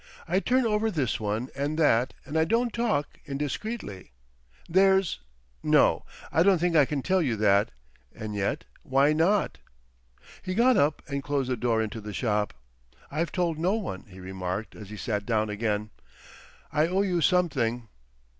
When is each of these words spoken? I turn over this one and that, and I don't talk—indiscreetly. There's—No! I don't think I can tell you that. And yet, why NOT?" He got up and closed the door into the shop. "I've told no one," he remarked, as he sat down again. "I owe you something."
I 0.27 0.39
turn 0.39 0.65
over 0.65 0.89
this 0.89 1.19
one 1.19 1.49
and 1.55 1.77
that, 1.77 2.15
and 2.25 2.35
I 2.35 2.43
don't 2.43 2.73
talk—indiscreetly. 2.73 4.11
There's—No! 4.67 6.05
I 6.31 6.41
don't 6.41 6.57
think 6.57 6.75
I 6.75 6.85
can 6.85 7.03
tell 7.03 7.21
you 7.21 7.35
that. 7.35 7.69
And 8.11 8.33
yet, 8.33 8.63
why 8.81 9.13
NOT?" 9.13 9.59
He 10.41 10.55
got 10.55 10.75
up 10.75 11.03
and 11.07 11.21
closed 11.21 11.51
the 11.51 11.55
door 11.55 11.83
into 11.83 12.01
the 12.01 12.13
shop. 12.15 12.55
"I've 13.11 13.31
told 13.31 13.59
no 13.59 13.73
one," 13.75 14.05
he 14.09 14.19
remarked, 14.19 14.75
as 14.75 14.89
he 14.89 14.97
sat 14.97 15.23
down 15.23 15.51
again. 15.51 15.91
"I 16.73 16.87
owe 16.87 17.03
you 17.03 17.21
something." 17.21 17.87